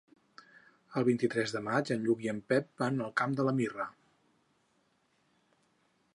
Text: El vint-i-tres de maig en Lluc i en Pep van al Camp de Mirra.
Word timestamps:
El 1.01 1.05
vint-i-tres 1.09 1.53
de 1.57 1.61
maig 1.67 1.91
en 1.97 2.07
Lluc 2.07 2.25
i 2.27 2.31
en 2.33 2.41
Pep 2.53 2.73
van 2.85 2.99
al 3.09 3.15
Camp 3.23 3.37
de 3.41 3.49
Mirra. 3.61 3.89